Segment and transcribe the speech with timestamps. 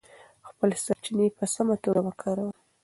[0.49, 2.53] خپلې سرچینې په سمه توګه وکاروئ.